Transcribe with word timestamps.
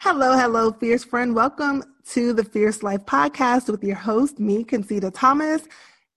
Hello, 0.00 0.38
hello, 0.38 0.70
fierce 0.70 1.02
friend. 1.02 1.34
Welcome 1.34 1.82
to 2.10 2.32
the 2.32 2.44
Fierce 2.44 2.84
Life 2.84 3.04
podcast 3.04 3.68
with 3.68 3.82
your 3.82 3.96
host, 3.96 4.38
me, 4.38 4.62
Concita 4.62 5.10
Thomas. 5.12 5.62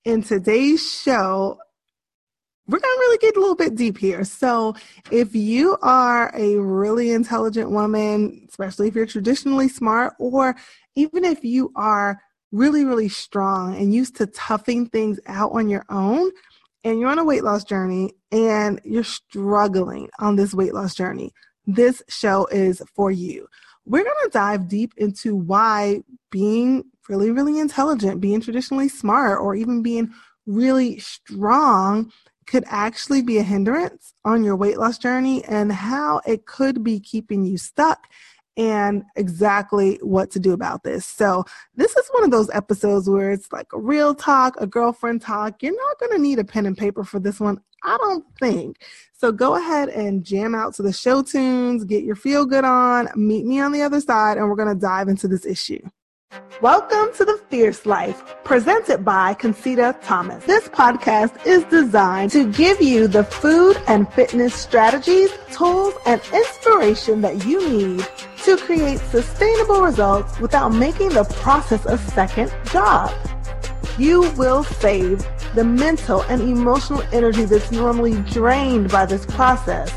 In 0.06 0.22
today's 0.22 0.88
show, 0.88 1.58
we're 2.68 2.78
going 2.78 2.96
to 2.96 3.00
really 3.00 3.18
get 3.18 3.36
a 3.36 3.40
little 3.40 3.56
bit 3.56 3.74
deep 3.74 3.98
here. 3.98 4.24
So, 4.24 4.76
if 5.10 5.34
you 5.34 5.80
are 5.82 6.32
a 6.36 6.58
really 6.58 7.10
intelligent 7.10 7.72
woman, 7.72 8.46
especially 8.48 8.88
if 8.88 8.94
you're 8.94 9.08
traditionally 9.08 9.68
smart, 9.68 10.14
or 10.20 10.56
even 10.94 11.26
if 11.26 11.44
you 11.44 11.72
are 11.76 12.22
really, 12.52 12.86
really 12.86 13.10
strong 13.10 13.76
and 13.76 13.92
used 13.92 14.16
to 14.18 14.28
toughing 14.28 14.86
things 14.90 15.20
out 15.26 15.54
on 15.54 15.70
your 15.70 15.86
own, 15.90 16.30
and 16.84 17.00
you're 17.00 17.10
on 17.10 17.18
a 17.18 17.26
weight 17.26 17.44
loss 17.44 17.64
journey 17.64 18.14
and 18.32 18.80
you're 18.84 19.04
struggling 19.04 20.08
on 20.20 20.36
this 20.36 20.54
weight 20.54 20.76
loss 20.76 20.94
journey, 20.94 21.32
this 21.66 22.04
show 22.10 22.46
is 22.52 22.84
for 22.94 23.10
you 23.10 23.48
we're 23.86 24.04
going 24.04 24.16
to 24.24 24.30
dive 24.30 24.68
deep 24.68 24.94
into 24.98 25.36
why 25.36 26.02
being 26.30 26.84
really, 27.10 27.32
really 27.32 27.60
intelligent, 27.60 28.22
being 28.22 28.42
traditionally 28.42 28.88
smart, 28.88 29.40
or 29.40 29.56
even 29.56 29.82
being 29.82 30.12
really 30.46 31.00
strong 31.00 32.12
could 32.48 32.64
actually 32.68 33.22
be 33.22 33.38
a 33.38 33.44
hindrance 33.44 34.14
on 34.26 34.44
your 34.44 34.56
weight 34.56 34.78
loss 34.78 34.98
journey 34.98 35.44
and 35.46 35.72
how 35.72 36.22
it 36.26 36.46
could 36.46 36.84
be 36.84 37.00
keeping 37.00 37.46
you 37.46 37.58
stuck 37.58 38.08
and 38.58 39.04
exactly 39.16 39.98
what 40.02 40.30
to 40.32 40.40
do 40.40 40.52
about 40.52 40.84
this. 40.84 41.06
So, 41.06 41.46
this 41.76 41.96
is 41.96 42.08
one 42.12 42.24
of 42.24 42.32
those 42.32 42.50
episodes 42.50 43.10
where 43.10 43.32
it's 43.32 43.52
like 43.52 43.68
a 43.74 43.80
real 43.80 44.14
talk, 44.14 44.56
a 44.60 44.68
girlfriend 44.68 45.22
talk. 45.22 45.64
You're 45.64 45.76
not 45.76 46.00
going 46.00 46.12
to 46.12 46.22
need 46.22 46.40
a 46.40 46.44
pen 46.44 46.66
and 46.66 46.78
paper 46.78 47.04
for 47.04 47.20
this 47.20 47.40
one, 47.40 47.62
I 47.84 47.98
don't 47.98 48.26
think. 48.40 48.78
So, 49.14 49.32
go 49.32 49.56
ahead 49.56 49.90
and 49.90 50.24
jam 50.24 50.54
out 50.54 50.76
to 50.76 50.84
the 50.84 50.94
show 50.94 51.22
tunes, 51.24 51.84
get 51.84 52.04
your 52.04 52.16
feel 52.16 52.46
good 52.46 52.64
on, 52.64 53.10
meet 53.16 53.46
me 53.46 53.60
on 53.60 53.72
the 53.72 53.82
other 53.82 54.02
side, 54.02 54.38
and 54.38 54.48
we're 54.50 54.56
going 54.56 54.74
to 54.74 54.80
dive 54.80 55.08
into 55.08 55.28
this 55.28 55.46
issue. 55.46 55.82
Welcome 56.62 57.14
to 57.16 57.26
the 57.26 57.42
Fierce 57.50 57.86
Life, 57.86 58.36
presented 58.44 59.04
by 59.04 59.34
Concita 59.34 59.98
Thomas. 60.02 60.46
This 60.46 60.68
podcast 60.70 61.46
is 61.46 61.64
designed 61.66 62.32
to 62.32 62.50
give 62.52 62.82
you 62.82 63.08
the 63.08 63.24
food 63.24 63.82
and 63.88 64.12
fitness 64.14 64.54
strategies, 64.54 65.32
tools, 65.52 65.94
and 66.06 66.22
inspiration 66.34 67.22
that 67.22 67.46
you 67.46 67.68
need 67.68 68.08
to 68.44 68.58
create 68.58 69.00
sustainable 69.00 69.82
results 69.82 70.40
without 70.40 70.70
making 70.70 71.10
the 71.10 71.26
process 71.42 71.86
a 71.86 71.98
second 71.98 72.54
job. 72.72 73.12
You 73.98 74.22
will 74.32 74.64
save 74.64 75.26
the 75.54 75.64
mental 75.66 76.22
and 76.24 76.42
emotional 76.42 77.04
energy 77.12 77.44
that's 77.44 77.72
normally 77.72 78.14
drained 78.22 78.90
by 78.90 79.06
this 79.06 79.26
process 79.26 79.94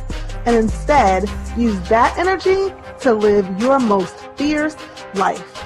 and 0.46 0.56
instead 0.56 1.30
use 1.56 1.78
that 1.88 2.16
energy 2.18 2.74
to 3.00 3.14
live 3.14 3.46
your 3.60 3.78
most 3.78 4.16
fierce 4.36 4.76
life. 5.14 5.64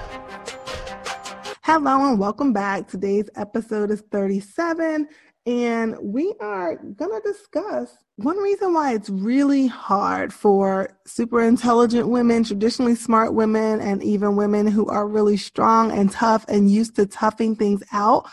Hello 1.62 2.06
and 2.06 2.18
welcome 2.18 2.52
back. 2.52 2.86
Today's 2.86 3.30
episode 3.34 3.90
is 3.90 4.02
37 4.10 5.08
and 5.46 5.96
we 6.02 6.34
are 6.40 6.76
going 6.76 7.10
to 7.10 7.32
discuss 7.32 7.96
one 8.16 8.36
reason 8.36 8.74
why 8.74 8.92
it's 8.92 9.08
really 9.08 9.68
hard 9.68 10.34
for 10.34 10.90
super 11.06 11.40
intelligent 11.40 12.08
women, 12.08 12.44
traditionally 12.44 12.94
smart 12.94 13.32
women, 13.32 13.80
and 13.80 14.02
even 14.02 14.36
women 14.36 14.66
who 14.66 14.86
are 14.88 15.08
really 15.08 15.36
strong 15.36 15.92
and 15.92 16.10
tough 16.10 16.44
and 16.48 16.70
used 16.70 16.96
to 16.96 17.06
toughing 17.06 17.56
things 17.56 17.82
out, 17.92 18.28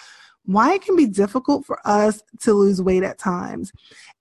why 0.45 0.73
it 0.73 0.81
can 0.81 0.95
be 0.95 1.07
difficult 1.07 1.65
for 1.65 1.79
us 1.85 2.21
to 2.41 2.53
lose 2.53 2.81
weight 2.81 3.03
at 3.03 3.17
times. 3.17 3.71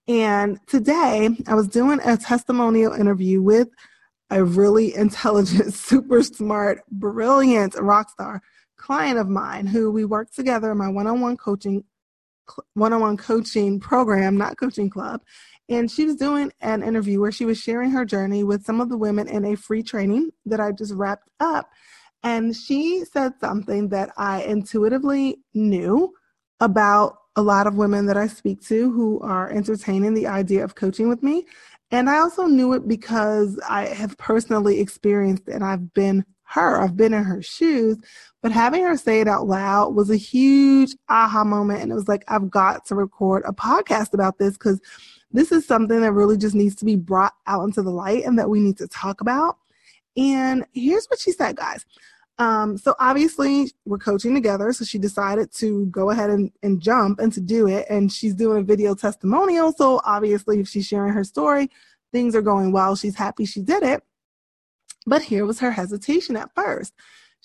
And 0.07 0.59
today 0.67 1.29
I 1.47 1.55
was 1.55 1.67
doing 1.67 1.99
a 2.03 2.17
testimonial 2.17 2.93
interview 2.93 3.41
with 3.41 3.69
a 4.29 4.43
really 4.43 4.95
intelligent, 4.95 5.73
super 5.73 6.23
smart, 6.23 6.81
brilliant 6.91 7.75
rock 7.75 8.09
star 8.09 8.41
client 8.77 9.17
of 9.17 9.27
mine 9.27 9.65
who 9.65 9.91
we 9.91 10.05
worked 10.05 10.35
together 10.35 10.71
in 10.71 10.77
my 10.77 10.87
one-on-one 10.87 11.37
coaching 11.37 11.83
one-on-one 12.75 13.17
coaching 13.17 13.79
program, 13.79 14.37
not 14.37 14.57
coaching 14.57 14.89
club. 14.89 15.21
And 15.67 15.89
she 15.89 16.05
was 16.05 16.15
doing 16.15 16.51
an 16.61 16.83
interview 16.83 17.19
where 17.19 17.31
she 17.31 17.45
was 17.45 17.57
sharing 17.57 17.89
her 17.91 18.05
journey 18.05 18.43
with 18.43 18.63
some 18.63 18.79
of 18.79 18.89
the 18.89 18.97
women 18.97 19.27
in 19.27 19.45
a 19.45 19.55
free 19.55 19.81
training 19.81 20.29
that 20.45 20.59
I 20.59 20.71
just 20.71 20.93
wrapped 20.93 21.27
up. 21.39 21.67
And 22.25 22.55
she 22.55 23.05
said 23.05 23.33
something 23.39 23.87
that 23.89 24.09
I 24.17 24.41
intuitively 24.41 25.37
knew 25.53 26.11
about 26.59 27.17
a 27.35 27.41
lot 27.43 27.67
of 27.67 27.75
women 27.75 28.07
that 28.07 28.17
I 28.17 28.25
speak 28.25 28.65
to 28.65 28.91
who 28.91 29.19
are 29.19 29.51
entertaining 29.51 30.15
the 30.15 30.25
idea 30.25 30.63
of 30.63 30.73
coaching 30.73 31.07
with 31.07 31.21
me. 31.21 31.45
And 31.91 32.09
I 32.09 32.17
also 32.17 32.47
knew 32.47 32.73
it 32.73 32.87
because 32.87 33.59
I 33.69 33.85
have 33.89 34.17
personally 34.17 34.79
experienced 34.79 35.47
and 35.47 35.63
I've 35.63 35.93
been 35.93 36.25
her, 36.45 36.81
I've 36.81 36.97
been 36.97 37.13
in 37.13 37.23
her 37.23 37.43
shoes. 37.43 37.97
But 38.41 38.51
having 38.51 38.83
her 38.83 38.97
say 38.97 39.21
it 39.21 39.27
out 39.27 39.45
loud 39.45 39.93
was 39.93 40.09
a 40.09 40.15
huge 40.15 40.95
aha 41.09 41.43
moment. 41.43 41.83
And 41.83 41.91
it 41.91 41.95
was 41.95 42.07
like, 42.07 42.23
I've 42.27 42.49
got 42.49 42.87
to 42.87 42.95
record 42.95 43.43
a 43.45 43.53
podcast 43.53 44.15
about 44.15 44.39
this 44.39 44.53
because 44.53 44.81
this 45.31 45.51
is 45.51 45.67
something 45.67 46.01
that 46.01 46.13
really 46.13 46.37
just 46.37 46.55
needs 46.55 46.75
to 46.77 46.85
be 46.85 46.95
brought 46.95 47.33
out 47.45 47.65
into 47.65 47.83
the 47.83 47.91
light 47.91 48.23
and 48.23 48.39
that 48.39 48.49
we 48.49 48.61
need 48.61 48.77
to 48.77 48.87
talk 48.87 49.21
about. 49.21 49.57
And 50.17 50.65
here's 50.73 51.05
what 51.07 51.19
she 51.19 51.31
said, 51.31 51.57
guys. 51.57 51.85
Um, 52.37 52.77
so 52.77 52.95
obviously 52.99 53.71
we're 53.85 53.97
coaching 53.97 54.33
together. 54.33 54.73
So 54.73 54.85
she 54.85 54.97
decided 54.97 55.53
to 55.55 55.85
go 55.87 56.09
ahead 56.09 56.29
and, 56.29 56.51
and 56.63 56.81
jump 56.81 57.19
and 57.19 57.31
to 57.33 57.41
do 57.41 57.67
it. 57.67 57.85
And 57.89 58.11
she's 58.11 58.35
doing 58.35 58.59
a 58.59 58.63
video 58.63 58.93
testimonial. 58.93 59.71
So 59.71 60.01
obviously 60.03 60.59
if 60.59 60.67
she's 60.67 60.87
sharing 60.87 61.13
her 61.13 61.23
story, 61.23 61.69
things 62.11 62.35
are 62.35 62.41
going 62.41 62.71
well. 62.71 62.95
She's 62.95 63.15
happy 63.15 63.45
she 63.45 63.61
did 63.61 63.83
it. 63.83 64.03
But 65.05 65.21
here 65.21 65.45
was 65.45 65.59
her 65.59 65.71
hesitation 65.71 66.35
at 66.35 66.53
first. 66.55 66.93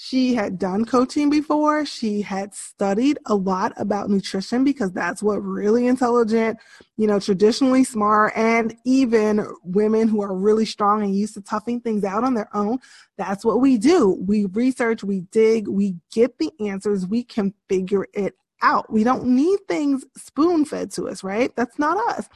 She 0.02 0.32
had 0.32 0.58
done 0.58 0.86
coaching 0.86 1.28
before. 1.28 1.84
She 1.84 2.22
had 2.22 2.54
studied 2.54 3.18
a 3.26 3.34
lot 3.34 3.74
about 3.76 4.08
nutrition 4.08 4.64
because 4.64 4.92
that's 4.92 5.22
what 5.22 5.44
really 5.44 5.86
intelligent, 5.88 6.58
you 6.96 7.06
know, 7.06 7.20
traditionally 7.20 7.84
smart, 7.84 8.32
and 8.34 8.74
even 8.86 9.46
women 9.62 10.08
who 10.08 10.22
are 10.22 10.34
really 10.34 10.64
strong 10.64 11.02
and 11.02 11.14
used 11.14 11.34
to 11.34 11.42
toughing 11.42 11.82
things 11.82 12.02
out 12.02 12.24
on 12.24 12.32
their 12.32 12.48
own. 12.56 12.78
That's 13.18 13.44
what 13.44 13.60
we 13.60 13.76
do. 13.76 14.16
We 14.26 14.46
research, 14.46 15.04
we 15.04 15.20
dig, 15.32 15.68
we 15.68 15.96
get 16.10 16.38
the 16.38 16.50
answers, 16.60 17.06
we 17.06 17.22
can 17.22 17.52
figure 17.68 18.06
it 18.14 18.32
out. 18.62 18.90
We 18.90 19.04
don't 19.04 19.26
need 19.26 19.58
things 19.68 20.06
spoon 20.16 20.64
fed 20.64 20.92
to 20.92 21.08
us, 21.08 21.22
right? 21.22 21.54
That's 21.56 21.78
not 21.78 21.98
us. 22.16 22.26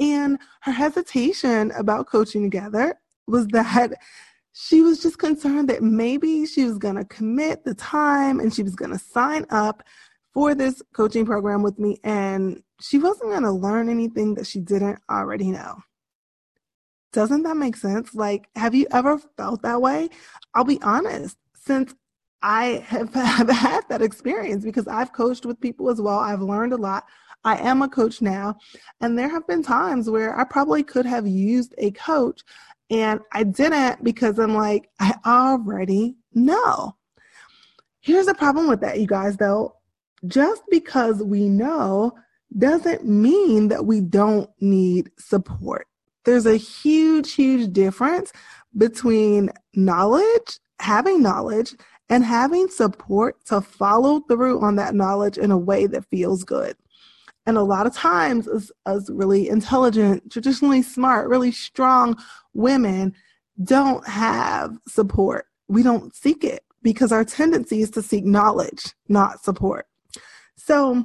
And 0.00 0.38
her 0.62 0.72
hesitation 0.72 1.72
about 1.72 2.06
coaching 2.06 2.42
together 2.42 2.98
was 3.26 3.46
that 3.52 3.92
she 4.52 4.82
was 4.82 5.02
just 5.02 5.18
concerned 5.18 5.68
that 5.68 5.82
maybe 5.82 6.46
she 6.46 6.64
was 6.64 6.78
going 6.78 6.96
to 6.96 7.04
commit 7.04 7.64
the 7.64 7.74
time 7.74 8.40
and 8.40 8.52
she 8.52 8.62
was 8.62 8.74
going 8.74 8.90
to 8.90 8.98
sign 8.98 9.46
up 9.50 9.82
for 10.32 10.54
this 10.54 10.82
coaching 10.94 11.26
program 11.26 11.62
with 11.62 11.78
me 11.78 11.98
and 12.04 12.62
she 12.80 12.98
wasn't 12.98 13.30
going 13.30 13.42
to 13.42 13.50
learn 13.50 13.88
anything 13.88 14.34
that 14.34 14.46
she 14.46 14.60
didn't 14.60 14.98
already 15.10 15.50
know. 15.50 15.76
Doesn't 17.12 17.42
that 17.42 17.56
make 17.56 17.76
sense? 17.76 18.14
Like, 18.14 18.48
have 18.56 18.74
you 18.74 18.86
ever 18.90 19.18
felt 19.36 19.62
that 19.62 19.80
way? 19.80 20.08
I'll 20.54 20.64
be 20.64 20.80
honest, 20.82 21.36
since 21.54 21.94
I 22.42 22.84
have, 22.86 23.12
have 23.14 23.50
had 23.50 23.82
that 23.88 24.02
experience 24.02 24.64
because 24.64 24.88
I've 24.88 25.12
coached 25.12 25.46
with 25.46 25.60
people 25.60 25.90
as 25.90 26.00
well, 26.00 26.18
I've 26.18 26.42
learned 26.42 26.72
a 26.72 26.78
lot. 26.78 27.04
I 27.44 27.56
am 27.56 27.82
a 27.82 27.88
coach 27.88 28.22
now, 28.22 28.56
and 29.00 29.18
there 29.18 29.28
have 29.28 29.46
been 29.48 29.64
times 29.64 30.08
where 30.08 30.38
I 30.38 30.44
probably 30.44 30.84
could 30.84 31.04
have 31.06 31.26
used 31.26 31.74
a 31.76 31.90
coach 31.90 32.42
and 32.92 33.20
I 33.32 33.44
didn't 33.44 34.04
because 34.04 34.38
I'm 34.38 34.54
like, 34.54 34.90
I 35.00 35.14
already 35.24 36.16
know. 36.34 36.94
Here's 38.00 38.26
the 38.26 38.34
problem 38.34 38.68
with 38.68 38.80
that, 38.82 39.00
you 39.00 39.06
guys, 39.06 39.38
though. 39.38 39.76
Just 40.26 40.62
because 40.70 41.22
we 41.22 41.48
know 41.48 42.12
doesn't 42.56 43.06
mean 43.06 43.68
that 43.68 43.86
we 43.86 44.02
don't 44.02 44.50
need 44.60 45.10
support. 45.18 45.86
There's 46.24 46.46
a 46.46 46.56
huge, 46.56 47.32
huge 47.32 47.72
difference 47.72 48.30
between 48.76 49.50
knowledge, 49.74 50.58
having 50.78 51.22
knowledge, 51.22 51.74
and 52.10 52.22
having 52.22 52.68
support 52.68 53.42
to 53.46 53.62
follow 53.62 54.20
through 54.20 54.60
on 54.60 54.76
that 54.76 54.94
knowledge 54.94 55.38
in 55.38 55.50
a 55.50 55.58
way 55.58 55.86
that 55.86 56.04
feels 56.10 56.44
good. 56.44 56.76
And 57.46 57.56
a 57.56 57.62
lot 57.62 57.86
of 57.86 57.94
times, 57.94 58.46
as, 58.46 58.70
as 58.86 59.10
really 59.12 59.48
intelligent, 59.48 60.30
traditionally 60.30 60.82
smart, 60.82 61.28
really 61.28 61.50
strong 61.50 62.16
women 62.54 63.14
don't 63.64 64.06
have 64.06 64.78
support. 64.86 65.46
We 65.68 65.82
don't 65.82 66.14
seek 66.14 66.44
it 66.44 66.62
because 66.82 67.12
our 67.12 67.24
tendency 67.24 67.82
is 67.82 67.90
to 67.92 68.02
seek 68.02 68.24
knowledge, 68.24 68.94
not 69.08 69.42
support. 69.42 69.86
So 70.56 71.04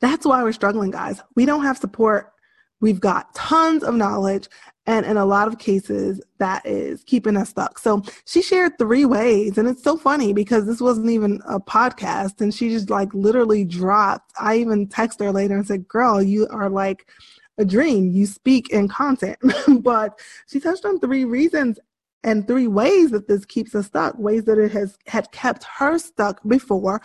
that's 0.00 0.24
why 0.24 0.42
we're 0.42 0.52
struggling, 0.52 0.90
guys. 0.90 1.20
We 1.36 1.44
don't 1.44 1.64
have 1.64 1.76
support. 1.76 2.32
We've 2.80 3.00
got 3.00 3.34
tons 3.34 3.82
of 3.82 3.94
knowledge 3.94 4.48
and 4.90 5.06
in 5.06 5.16
a 5.16 5.24
lot 5.24 5.46
of 5.46 5.60
cases, 5.60 6.20
that 6.38 6.66
is 6.66 7.04
keeping 7.04 7.36
us 7.36 7.50
stuck. 7.50 7.78
So 7.78 8.02
she 8.24 8.42
shared 8.42 8.76
three 8.76 9.04
ways. 9.04 9.56
And 9.56 9.68
it's 9.68 9.84
so 9.84 9.96
funny 9.96 10.32
because 10.32 10.66
this 10.66 10.80
wasn't 10.80 11.10
even 11.10 11.40
a 11.46 11.60
podcast. 11.60 12.40
And 12.40 12.52
she 12.52 12.70
just 12.70 12.90
like 12.90 13.14
literally 13.14 13.64
dropped. 13.64 14.32
I 14.36 14.56
even 14.56 14.88
texted 14.88 15.20
her 15.20 15.30
later 15.30 15.54
and 15.54 15.64
said, 15.64 15.86
Girl, 15.86 16.20
you 16.20 16.48
are 16.50 16.68
like 16.68 17.08
a 17.56 17.64
dream. 17.64 18.10
You 18.10 18.26
speak 18.26 18.70
in 18.70 18.88
content. 18.88 19.38
but 19.80 20.18
she 20.48 20.58
touched 20.58 20.84
on 20.84 20.98
three 20.98 21.24
reasons 21.24 21.78
and 22.24 22.48
three 22.48 22.66
ways 22.66 23.12
that 23.12 23.28
this 23.28 23.44
keeps 23.44 23.76
us 23.76 23.86
stuck, 23.86 24.18
ways 24.18 24.42
that 24.46 24.58
it 24.58 24.72
has 24.72 24.98
had 25.06 25.30
kept 25.30 25.62
her 25.78 26.00
stuck 26.00 26.40
before 26.48 27.00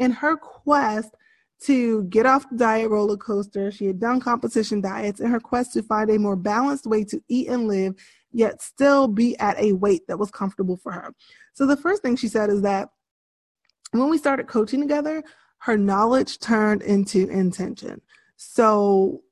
in 0.00 0.10
her 0.10 0.36
quest 0.36 1.14
to 1.60 2.04
get 2.04 2.26
off 2.26 2.48
the 2.50 2.56
diet 2.56 2.90
roller 2.90 3.16
coaster. 3.16 3.70
She 3.70 3.86
had 3.86 3.98
done 3.98 4.20
competition 4.20 4.80
diets 4.80 5.20
in 5.20 5.30
her 5.30 5.40
quest 5.40 5.72
to 5.72 5.82
find 5.82 6.10
a 6.10 6.18
more 6.18 6.36
balanced 6.36 6.86
way 6.86 7.04
to 7.04 7.20
eat 7.28 7.48
and 7.48 7.66
live, 7.66 7.94
yet 8.32 8.62
still 8.62 9.08
be 9.08 9.36
at 9.38 9.58
a 9.58 9.72
weight 9.72 10.06
that 10.06 10.18
was 10.18 10.30
comfortable 10.30 10.76
for 10.76 10.92
her. 10.92 11.12
So 11.54 11.66
the 11.66 11.76
first 11.76 12.02
thing 12.02 12.16
she 12.16 12.28
said 12.28 12.50
is 12.50 12.62
that 12.62 12.90
when 13.92 14.08
we 14.08 14.18
started 14.18 14.46
coaching 14.46 14.80
together, 14.80 15.22
her 15.58 15.76
knowledge 15.76 16.38
turned 16.38 16.82
into 16.82 17.28
intention. 17.28 18.00
So 18.36 19.22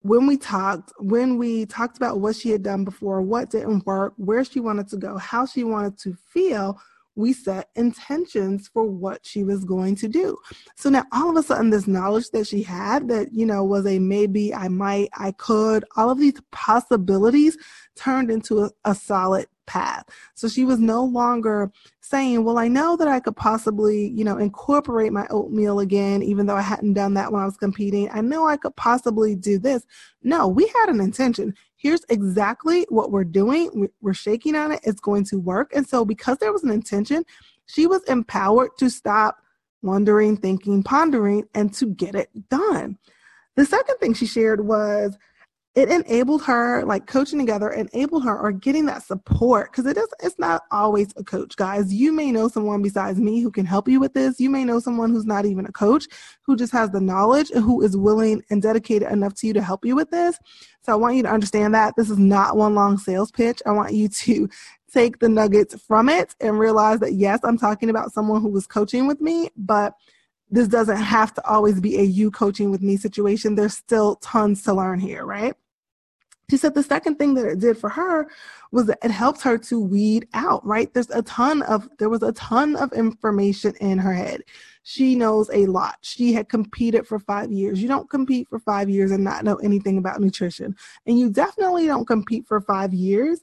when 0.00 0.26
we 0.26 0.38
talked, 0.38 0.92
when 0.98 1.36
we 1.36 1.66
talked 1.66 1.96
about 1.96 2.20
what 2.20 2.36
she 2.36 2.50
had 2.50 2.62
done 2.62 2.84
before, 2.84 3.20
what 3.20 3.50
didn't 3.50 3.84
work, 3.84 4.14
where 4.16 4.44
she 4.44 4.60
wanted 4.60 4.88
to 4.88 4.96
go, 4.96 5.18
how 5.18 5.44
she 5.44 5.64
wanted 5.64 5.98
to 5.98 6.14
feel, 6.32 6.80
we 7.18 7.32
set 7.32 7.68
intentions 7.74 8.68
for 8.68 8.84
what 8.84 9.26
she 9.26 9.42
was 9.42 9.64
going 9.64 9.96
to 9.96 10.06
do. 10.06 10.38
So 10.76 10.88
now 10.88 11.04
all 11.12 11.30
of 11.30 11.36
a 11.36 11.42
sudden, 11.42 11.70
this 11.70 11.88
knowledge 11.88 12.30
that 12.30 12.46
she 12.46 12.62
had 12.62 13.08
that, 13.08 13.32
you 13.32 13.44
know, 13.44 13.64
was 13.64 13.86
a 13.86 13.98
maybe, 13.98 14.54
I 14.54 14.68
might, 14.68 15.08
I 15.14 15.32
could, 15.32 15.84
all 15.96 16.10
of 16.10 16.18
these 16.18 16.40
possibilities 16.52 17.58
turned 17.96 18.30
into 18.30 18.60
a, 18.64 18.70
a 18.84 18.94
solid 18.94 19.46
path. 19.66 20.04
So 20.34 20.48
she 20.48 20.64
was 20.64 20.78
no 20.78 21.04
longer 21.04 21.72
saying, 22.00 22.44
well, 22.44 22.56
I 22.56 22.68
know 22.68 22.96
that 22.96 23.08
I 23.08 23.20
could 23.20 23.36
possibly, 23.36 24.08
you 24.08 24.24
know, 24.24 24.38
incorporate 24.38 25.12
my 25.12 25.26
oatmeal 25.28 25.80
again, 25.80 26.22
even 26.22 26.46
though 26.46 26.56
I 26.56 26.62
hadn't 26.62 26.94
done 26.94 27.14
that 27.14 27.32
when 27.32 27.42
I 27.42 27.44
was 27.44 27.56
competing. 27.56 28.08
I 28.10 28.20
know 28.20 28.48
I 28.48 28.56
could 28.56 28.76
possibly 28.76 29.34
do 29.34 29.58
this. 29.58 29.84
No, 30.22 30.48
we 30.48 30.72
had 30.80 30.88
an 30.88 31.00
intention. 31.00 31.54
Here's 31.78 32.04
exactly 32.08 32.86
what 32.88 33.12
we're 33.12 33.24
doing. 33.24 33.88
We're 34.00 34.12
shaking 34.12 34.56
on 34.56 34.72
it. 34.72 34.80
It's 34.82 35.00
going 35.00 35.24
to 35.26 35.38
work. 35.38 35.70
And 35.74 35.88
so 35.88 36.04
because 36.04 36.38
there 36.38 36.52
was 36.52 36.64
an 36.64 36.70
intention, 36.70 37.24
she 37.66 37.86
was 37.86 38.02
empowered 38.04 38.70
to 38.78 38.90
stop 38.90 39.38
wondering, 39.82 40.36
thinking, 40.36 40.82
pondering, 40.82 41.44
and 41.54 41.72
to 41.74 41.86
get 41.86 42.16
it 42.16 42.30
done. 42.48 42.98
The 43.54 43.64
second 43.64 43.96
thing 43.98 44.12
she 44.12 44.26
shared 44.26 44.66
was 44.66 45.16
it 45.78 45.88
enabled 45.90 46.42
her 46.42 46.84
like 46.84 47.06
coaching 47.06 47.38
together 47.38 47.70
enabled 47.70 48.24
her 48.24 48.36
or 48.36 48.50
getting 48.50 48.84
that 48.84 49.00
support 49.00 49.70
because 49.70 49.86
it 49.86 49.96
is 49.96 50.08
it's 50.20 50.36
not 50.36 50.62
always 50.72 51.12
a 51.16 51.22
coach 51.22 51.54
guys 51.54 51.94
you 51.94 52.10
may 52.10 52.32
know 52.32 52.48
someone 52.48 52.82
besides 52.82 53.20
me 53.20 53.40
who 53.40 53.48
can 53.48 53.64
help 53.64 53.86
you 53.86 54.00
with 54.00 54.12
this 54.12 54.40
you 54.40 54.50
may 54.50 54.64
know 54.64 54.80
someone 54.80 55.10
who's 55.10 55.24
not 55.24 55.46
even 55.46 55.64
a 55.66 55.72
coach 55.72 56.06
who 56.42 56.56
just 56.56 56.72
has 56.72 56.90
the 56.90 57.00
knowledge 57.00 57.48
who 57.50 57.80
is 57.80 57.96
willing 57.96 58.42
and 58.50 58.60
dedicated 58.60 59.08
enough 59.08 59.34
to 59.34 59.46
you 59.46 59.52
to 59.52 59.62
help 59.62 59.84
you 59.84 59.94
with 59.94 60.10
this 60.10 60.36
so 60.82 60.92
i 60.92 60.96
want 60.96 61.14
you 61.14 61.22
to 61.22 61.30
understand 61.30 61.72
that 61.72 61.94
this 61.96 62.10
is 62.10 62.18
not 62.18 62.56
one 62.56 62.74
long 62.74 62.98
sales 62.98 63.30
pitch 63.30 63.62
i 63.64 63.70
want 63.70 63.94
you 63.94 64.08
to 64.08 64.48
take 64.92 65.20
the 65.20 65.28
nuggets 65.28 65.80
from 65.82 66.08
it 66.08 66.34
and 66.40 66.58
realize 66.58 66.98
that 66.98 67.12
yes 67.12 67.38
i'm 67.44 67.58
talking 67.58 67.88
about 67.88 68.12
someone 68.12 68.42
who 68.42 68.50
was 68.50 68.66
coaching 68.66 69.06
with 69.06 69.20
me 69.20 69.48
but 69.56 69.94
this 70.50 70.66
doesn't 70.66 70.96
have 70.96 71.34
to 71.34 71.46
always 71.46 71.80
be 71.80 71.98
a 71.98 72.02
you 72.02 72.30
coaching 72.30 72.70
with 72.70 72.80
me 72.80 72.96
situation. 72.96 73.54
There's 73.54 73.74
still 73.74 74.16
tons 74.16 74.62
to 74.62 74.72
learn 74.72 74.98
here, 74.98 75.26
right? 75.26 75.54
She 76.50 76.56
said 76.56 76.74
the 76.74 76.82
second 76.82 77.16
thing 77.16 77.34
that 77.34 77.46
it 77.46 77.58
did 77.58 77.76
for 77.76 77.90
her 77.90 78.28
was 78.72 78.86
that 78.86 78.98
it 79.02 79.10
helped 79.10 79.42
her 79.42 79.58
to 79.58 79.80
weed 79.80 80.28
out, 80.32 80.64
right? 80.64 80.92
There's 80.92 81.10
a 81.10 81.22
ton 81.22 81.62
of, 81.62 81.88
there 81.98 82.08
was 82.08 82.22
a 82.22 82.32
ton 82.32 82.74
of 82.76 82.92
information 82.92 83.74
in 83.80 83.98
her 83.98 84.14
head. 84.14 84.42
She 84.82 85.14
knows 85.14 85.50
a 85.52 85.66
lot. 85.66 85.98
She 86.00 86.32
had 86.32 86.48
competed 86.48 87.06
for 87.06 87.18
five 87.18 87.52
years. 87.52 87.82
You 87.82 87.88
don't 87.88 88.08
compete 88.08 88.48
for 88.48 88.58
five 88.58 88.88
years 88.88 89.10
and 89.10 89.22
not 89.22 89.44
know 89.44 89.56
anything 89.56 89.98
about 89.98 90.20
nutrition. 90.20 90.74
And 91.06 91.18
you 91.18 91.28
definitely 91.28 91.86
don't 91.86 92.06
compete 92.06 92.46
for 92.46 92.62
five 92.62 92.94
years 92.94 93.40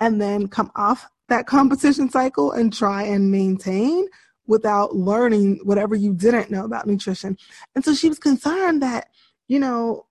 and 0.00 0.20
then 0.20 0.48
come 0.48 0.70
off 0.76 1.08
that 1.28 1.46
competition 1.46 2.10
cycle 2.10 2.52
and 2.52 2.70
try 2.70 3.04
and 3.04 3.30
maintain 3.30 4.06
without 4.46 4.94
learning 4.94 5.60
whatever 5.64 5.94
you 5.94 6.12
didn't 6.12 6.50
know 6.50 6.66
about 6.66 6.86
nutrition. 6.86 7.38
And 7.74 7.82
so 7.82 7.94
she 7.94 8.08
was 8.10 8.18
concerned 8.18 8.82
that, 8.82 9.08
you 9.48 9.58
know, 9.58 10.04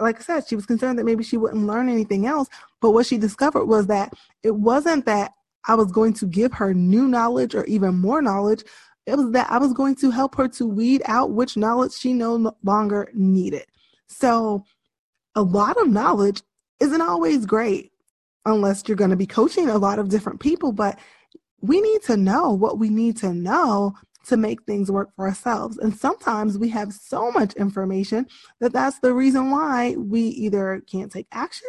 like 0.00 0.18
I 0.18 0.22
said, 0.22 0.46
she 0.46 0.56
was 0.56 0.66
concerned 0.66 0.98
that 0.98 1.04
maybe 1.04 1.24
she 1.24 1.36
wouldn't 1.36 1.66
learn 1.66 1.88
anything 1.88 2.26
else. 2.26 2.48
But 2.80 2.90
what 2.90 3.06
she 3.06 3.18
discovered 3.18 3.66
was 3.66 3.86
that 3.86 4.12
it 4.42 4.54
wasn't 4.54 5.06
that 5.06 5.32
I 5.66 5.74
was 5.74 5.90
going 5.90 6.12
to 6.14 6.26
give 6.26 6.52
her 6.54 6.74
new 6.74 7.08
knowledge 7.08 7.54
or 7.54 7.64
even 7.64 7.96
more 7.96 8.20
knowledge. 8.20 8.64
It 9.06 9.16
was 9.16 9.30
that 9.32 9.50
I 9.50 9.58
was 9.58 9.72
going 9.72 9.96
to 9.96 10.10
help 10.10 10.34
her 10.36 10.48
to 10.48 10.66
weed 10.66 11.02
out 11.06 11.30
which 11.30 11.56
knowledge 11.56 11.92
she 11.92 12.12
no 12.12 12.54
longer 12.62 13.10
needed. 13.14 13.66
So, 14.06 14.64
a 15.34 15.42
lot 15.42 15.76
of 15.78 15.88
knowledge 15.88 16.42
isn't 16.80 17.00
always 17.00 17.44
great 17.44 17.92
unless 18.46 18.84
you're 18.86 18.96
going 18.96 19.10
to 19.10 19.16
be 19.16 19.26
coaching 19.26 19.68
a 19.68 19.78
lot 19.78 19.98
of 19.98 20.08
different 20.08 20.40
people. 20.40 20.72
But 20.72 20.98
we 21.60 21.80
need 21.80 22.02
to 22.02 22.16
know 22.16 22.52
what 22.52 22.78
we 22.78 22.88
need 22.90 23.16
to 23.18 23.32
know 23.32 23.94
to 24.26 24.36
make 24.36 24.62
things 24.64 24.90
work 24.90 25.10
for 25.14 25.26
ourselves. 25.26 25.78
And 25.78 25.94
sometimes 25.94 26.58
we 26.58 26.68
have 26.70 26.92
so 26.92 27.30
much 27.30 27.54
information 27.54 28.26
that 28.60 28.72
that's 28.72 29.00
the 29.00 29.12
reason 29.12 29.50
why 29.50 29.96
we 29.96 30.20
either 30.20 30.82
can't 30.86 31.12
take 31.12 31.26
action 31.32 31.68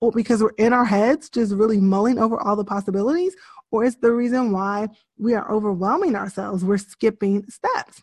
or 0.00 0.12
because 0.12 0.42
we're 0.42 0.50
in 0.58 0.72
our 0.72 0.84
heads 0.84 1.30
just 1.30 1.54
really 1.54 1.78
mulling 1.78 2.18
over 2.18 2.38
all 2.38 2.56
the 2.56 2.64
possibilities, 2.64 3.34
or 3.70 3.84
it's 3.84 3.96
the 3.96 4.12
reason 4.12 4.52
why 4.52 4.88
we 5.18 5.34
are 5.34 5.50
overwhelming 5.50 6.14
ourselves. 6.14 6.64
We're 6.64 6.78
skipping 6.78 7.44
steps. 7.48 8.02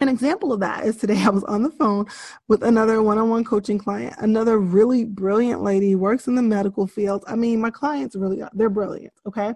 An 0.00 0.08
example 0.10 0.52
of 0.52 0.60
that 0.60 0.84
is 0.84 0.96
today 0.96 1.22
I 1.22 1.30
was 1.30 1.44
on 1.44 1.62
the 1.62 1.70
phone 1.70 2.06
with 2.48 2.62
another 2.62 3.02
one 3.02 3.16
on 3.18 3.30
one 3.30 3.44
coaching 3.44 3.78
client, 3.78 4.14
another 4.18 4.58
really 4.58 5.04
brilliant 5.04 5.62
lady, 5.62 5.94
works 5.94 6.26
in 6.26 6.34
the 6.34 6.42
medical 6.42 6.86
field. 6.86 7.24
I 7.26 7.34
mean, 7.34 7.60
my 7.60 7.70
clients 7.70 8.14
really, 8.14 8.42
they're 8.52 8.68
brilliant, 8.68 9.14
okay? 9.26 9.54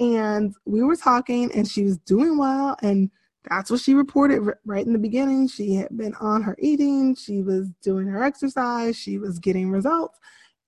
And 0.00 0.54
we 0.64 0.82
were 0.82 0.96
talking, 0.96 1.52
and 1.52 1.68
she 1.68 1.84
was 1.84 1.98
doing 1.98 2.38
well. 2.38 2.76
And 2.82 3.10
that's 3.48 3.70
what 3.70 3.80
she 3.80 3.94
reported 3.94 4.40
right 4.64 4.86
in 4.86 4.92
the 4.92 4.98
beginning. 4.98 5.48
She 5.48 5.74
had 5.74 5.96
been 5.96 6.14
on 6.14 6.42
her 6.42 6.56
eating, 6.58 7.14
she 7.14 7.42
was 7.42 7.68
doing 7.82 8.06
her 8.06 8.22
exercise, 8.22 8.96
she 8.96 9.18
was 9.18 9.38
getting 9.38 9.70
results. 9.70 10.18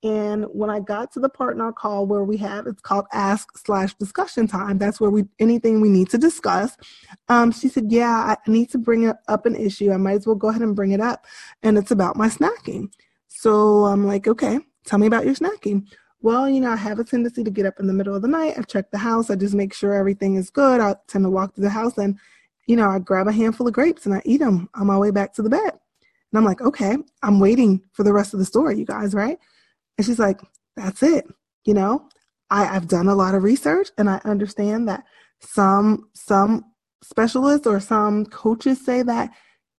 And 0.05 0.47
when 0.47 0.69
I 0.69 0.81
got 0.81 1.13
to 1.13 1.21
the 1.21 1.29
partner 1.29 1.71
call 1.73 2.07
where 2.07 2.25
we 2.25 2.37
have, 2.39 2.67
it's 2.67 2.81
called 2.81 3.07
ask 3.13 3.57
slash 3.57 3.95
discussion 3.95 4.49
time. 4.49 4.77
That's 4.77 5.01
where 5.01 5.11
we 5.11 5.25
anything 5.39 5.81
we 5.81 5.89
need 5.89 6.11
to 6.11 6.19
discuss. 6.19 6.77
Um, 7.29 7.53
she 7.53 7.69
said, 7.69 7.93
"Yeah, 7.93 8.37
I 8.47 8.51
need 8.51 8.71
to 8.71 8.79
bring 8.79 9.07
up 9.29 9.47
an 9.47 9.55
issue. 9.55 9.93
I 9.93 9.99
might 9.99 10.17
as 10.17 10.27
well 10.27 10.35
go 10.35 10.49
ahead 10.49 10.63
and 10.63 10.75
bring 10.75 10.91
it 10.91 11.01
up, 11.01 11.25
and 11.63 11.79
it's 11.79 11.93
about 11.93 12.17
my 12.17 12.29
snacking." 12.29 12.91
So 13.29 13.85
I'm 13.85 14.05
like, 14.05 14.27
"Okay, 14.27 14.59
tell 14.85 14.99
me 14.99 15.07
about 15.07 15.25
your 15.25 15.35
snacking." 15.35 15.87
Well, 16.23 16.49
you 16.49 16.61
know, 16.61 16.71
I 16.71 16.77
have 16.77 17.01
a 17.01 17.05
tendency 17.05 17.43
to 17.43 17.51
get 17.51 17.67
up 17.67 17.81
in 17.81 17.89
the 17.89 17.93
middle 17.93 18.15
of 18.15 18.23
the 18.23 18.29
night. 18.29 18.55
I 18.57 18.63
check 18.63 18.93
the 18.93 18.99
house. 18.99 19.29
I 19.29 19.35
just 19.35 19.55
make 19.55 19.75
sure 19.75 19.93
everything 19.93 20.37
is 20.37 20.51
good. 20.51 20.81
I 20.81 20.95
tend 21.09 21.25
to 21.25 21.31
walk 21.31 21.55
through 21.55 21.65
the 21.65 21.71
house 21.71 21.99
and, 21.99 22.17
you 22.69 22.77
know, 22.77 22.89
I 22.89 23.01
grab 23.01 23.27
a 23.27 23.33
handful 23.33 23.67
of 23.67 23.75
grapes 23.75 24.07
and 24.07 24.15
I 24.15 24.23
eat 24.25 24.39
them 24.39 24.69
on 24.75 24.87
my 24.87 24.97
way 24.97 25.11
back 25.11 25.35
to 25.35 25.43
the 25.43 25.51
bed. 25.51 25.73
And 26.33 26.39
I'm 26.39 26.45
like, 26.45 26.61
okay, 26.61 26.97
I'm 27.25 27.41
waiting 27.41 27.83
for 27.93 28.05
the 28.05 28.13
rest 28.13 28.35
of 28.35 28.39
the 28.39 28.45
story, 28.45 28.79
you 28.79 28.85
guys, 28.85 29.15
right? 29.15 29.37
And 29.99 30.07
she's 30.07 30.21
like, 30.21 30.41
that's 30.77 31.03
it. 31.03 31.27
You 31.65 31.75
know, 31.75 32.09
I, 32.51 32.77
I've 32.77 32.87
done 32.87 33.09
a 33.09 33.17
lot 33.17 33.35
of 33.35 33.43
research 33.43 33.89
and 33.99 34.09
I 34.09 34.21
understand 34.25 34.89
that 34.89 35.03
some 35.41 36.09
some 36.15 36.65
specialists 37.03 37.67
or 37.67 37.81
some 37.81 38.27
coaches 38.27 38.85
say 38.85 39.03
that 39.03 39.33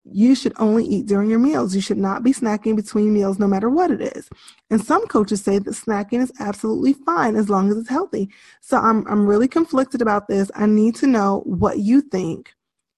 you 0.05 0.35
should 0.35 0.53
only 0.59 0.85
eat 0.85 1.07
during 1.07 1.31
your 1.31 1.39
meals. 1.39 1.75
You 1.75 1.81
should 1.81 1.99
not 1.99 2.23
be 2.23 2.33
snacking 2.33 2.75
between 2.75 3.13
meals, 3.13 3.39
no 3.39 3.47
matter 3.47 3.71
what 3.71 3.91
it 3.91 4.01
is. 4.01 4.29
And 4.71 4.83
some 4.85 5.07
coaches 5.07 5.43
say 5.43 5.59
that 5.59 5.71
snacking 5.71 6.21
is 6.21 6.33
absolutely 6.41 6.95
fine 6.95 7.37
as 7.37 7.49
long 7.49 7.71
as 7.71 7.77
it's 7.77 7.89
healthy. 7.89 8.29
So 8.61 8.79
I'm, 8.79 9.07
I'm 9.07 9.27
really 9.27 9.49
conflicted 9.49 10.03
about 10.03 10.29
this. 10.29 10.51
I 10.55 10.67
need 10.67 10.97
to 10.97 11.07
know 11.07 11.43
what 11.45 11.79
you 11.79 12.01
think 12.01 12.53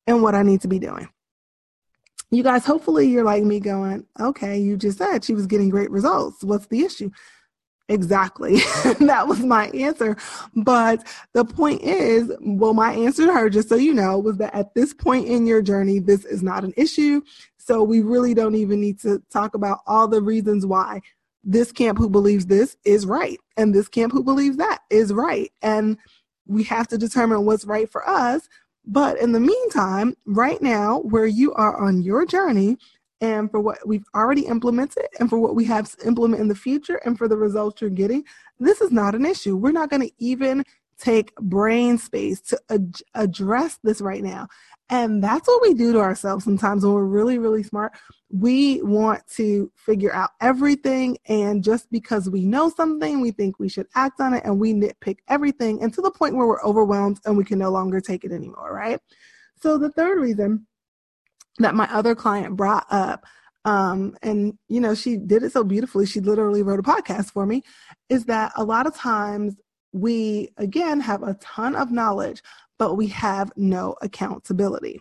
and 0.06 0.22
what 0.22 0.34
I 0.34 0.42
need 0.42 0.62
to 0.62 0.68
be 0.68 0.78
doing. 0.78 1.08
You 2.30 2.42
guys, 2.42 2.64
hopefully, 2.64 3.06
you're 3.06 3.24
like 3.24 3.44
me 3.44 3.60
going, 3.60 4.06
okay, 4.18 4.58
you 4.58 4.76
just 4.76 4.98
said 4.98 5.24
she 5.24 5.34
was 5.34 5.46
getting 5.46 5.68
great 5.68 5.90
results. 5.90 6.42
What's 6.42 6.66
the 6.66 6.84
issue? 6.84 7.10
Exactly. 7.88 8.56
that 9.00 9.26
was 9.28 9.40
my 9.40 9.68
answer. 9.68 10.16
But 10.56 11.06
the 11.34 11.44
point 11.44 11.82
is, 11.82 12.32
well, 12.40 12.72
my 12.72 12.92
answer 12.94 13.26
to 13.26 13.32
her, 13.32 13.50
just 13.50 13.68
so 13.68 13.76
you 13.76 13.92
know, 13.92 14.18
was 14.18 14.38
that 14.38 14.54
at 14.54 14.74
this 14.74 14.94
point 14.94 15.26
in 15.26 15.46
your 15.46 15.60
journey, 15.60 15.98
this 15.98 16.24
is 16.24 16.42
not 16.42 16.64
an 16.64 16.72
issue. 16.76 17.20
So 17.58 17.82
we 17.82 18.00
really 18.00 18.34
don't 18.34 18.54
even 18.54 18.80
need 18.80 19.00
to 19.00 19.22
talk 19.30 19.54
about 19.54 19.80
all 19.86 20.08
the 20.08 20.22
reasons 20.22 20.64
why 20.66 21.00
this 21.44 21.72
camp 21.72 21.98
who 21.98 22.08
believes 22.08 22.46
this 22.46 22.76
is 22.84 23.04
right 23.04 23.38
and 23.58 23.74
this 23.74 23.88
camp 23.88 24.12
who 24.12 24.24
believes 24.24 24.56
that 24.56 24.78
is 24.88 25.12
right. 25.12 25.52
And 25.60 25.98
we 26.46 26.62
have 26.64 26.88
to 26.88 26.98
determine 26.98 27.44
what's 27.44 27.66
right 27.66 27.90
for 27.90 28.08
us. 28.08 28.48
But 28.86 29.18
in 29.18 29.32
the 29.32 29.40
meantime, 29.40 30.14
right 30.26 30.60
now, 30.60 31.00
where 31.00 31.26
you 31.26 31.52
are 31.54 31.76
on 31.82 32.02
your 32.02 32.26
journey, 32.26 32.76
and 33.24 33.50
for 33.50 33.58
what 33.58 33.78
we've 33.86 34.04
already 34.14 34.42
implemented 34.42 35.06
and 35.18 35.30
for 35.30 35.38
what 35.38 35.54
we 35.54 35.64
have 35.64 35.90
to 35.96 36.06
implement 36.06 36.42
in 36.42 36.48
the 36.48 36.54
future 36.54 37.00
and 37.06 37.16
for 37.16 37.26
the 37.26 37.36
results 37.36 37.80
you're 37.80 37.88
getting, 37.88 38.22
this 38.60 38.82
is 38.82 38.92
not 38.92 39.14
an 39.14 39.24
issue. 39.24 39.56
We're 39.56 39.72
not 39.72 39.88
going 39.88 40.02
to 40.02 40.12
even 40.18 40.62
take 40.98 41.34
brain 41.36 41.96
space 41.96 42.42
to 42.42 42.60
ad- 42.68 43.00
address 43.14 43.78
this 43.82 44.02
right 44.02 44.22
now. 44.22 44.46
And 44.90 45.24
that's 45.24 45.48
what 45.48 45.62
we 45.62 45.72
do 45.72 45.92
to 45.94 46.00
ourselves 46.00 46.44
sometimes 46.44 46.84
when 46.84 46.92
we're 46.92 47.04
really, 47.04 47.38
really 47.38 47.62
smart. 47.62 47.92
We 48.30 48.82
want 48.82 49.26
to 49.36 49.72
figure 49.74 50.14
out 50.14 50.30
everything. 50.42 51.16
And 51.26 51.64
just 51.64 51.90
because 51.90 52.28
we 52.28 52.44
know 52.44 52.68
something, 52.68 53.22
we 53.22 53.30
think 53.30 53.58
we 53.58 53.70
should 53.70 53.86
act 53.94 54.20
on 54.20 54.34
it 54.34 54.44
and 54.44 54.60
we 54.60 54.74
nitpick 54.74 55.20
everything 55.28 55.82
and 55.82 55.94
to 55.94 56.02
the 56.02 56.10
point 56.10 56.36
where 56.36 56.46
we're 56.46 56.62
overwhelmed 56.62 57.20
and 57.24 57.38
we 57.38 57.44
can 57.44 57.58
no 57.58 57.70
longer 57.70 58.02
take 58.02 58.24
it 58.24 58.32
anymore, 58.32 58.70
right? 58.74 59.00
So 59.62 59.78
the 59.78 59.90
third 59.92 60.20
reason 60.20 60.66
that 61.58 61.74
my 61.74 61.88
other 61.92 62.14
client 62.14 62.56
brought 62.56 62.86
up, 62.90 63.26
um, 63.64 64.16
and 64.22 64.58
you 64.68 64.80
know, 64.80 64.94
she 64.94 65.16
did 65.16 65.42
it 65.42 65.52
so 65.52 65.64
beautifully, 65.64 66.06
she 66.06 66.20
literally 66.20 66.62
wrote 66.62 66.80
a 66.80 66.82
podcast 66.82 67.32
for 67.32 67.46
me, 67.46 67.62
is 68.08 68.24
that 68.26 68.52
a 68.56 68.64
lot 68.64 68.86
of 68.86 68.94
times 68.94 69.56
we 69.92 70.50
again 70.56 71.00
have 71.00 71.22
a 71.22 71.34
ton 71.34 71.74
of 71.76 71.90
knowledge, 71.90 72.42
but 72.78 72.94
we 72.96 73.06
have 73.08 73.52
no 73.56 73.94
accountability. 74.02 75.00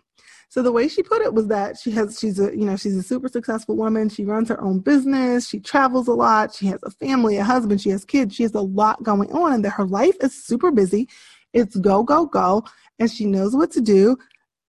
So 0.54 0.62
the 0.62 0.72
way 0.72 0.88
she 0.88 1.02
put 1.02 1.24
it 1.24 1.34
was 1.34 1.48
that 1.48 1.80
she 1.80 1.90
has 1.92 2.20
she's 2.20 2.40
a 2.40 2.56
you 2.56 2.64
know 2.64 2.78
she's 2.78 2.96
a 2.96 3.02
super 3.02 3.28
successful 3.28 3.76
woman. 3.76 4.08
She 4.08 4.24
runs 4.24 4.50
her 4.50 4.62
own 4.62 4.80
business. 4.80 5.50
She 5.50 5.60
travels 5.60 6.08
a 6.08 6.14
lot. 6.14 6.54
She 6.54 6.68
has 6.68 6.80
a 6.84 6.92
family, 6.92 7.38
a 7.38 7.44
husband. 7.44 7.82
She 7.82 7.90
has 7.90 8.06
kids. 8.06 8.36
She 8.36 8.44
has 8.44 8.54
a 8.54 8.62
lot 8.62 9.02
going 9.02 9.32
on, 9.34 9.52
and 9.52 9.66
that 9.66 9.72
her 9.72 9.86
life 9.86 10.16
is 10.22 10.44
super 10.46 10.70
busy. 10.70 11.10
It's 11.54 11.76
go 11.78 12.04
go 12.04 12.28
go, 12.28 12.64
and 13.00 13.10
she 13.10 13.26
knows 13.26 13.56
what 13.56 13.72
to 13.72 13.82
do. 13.82 14.16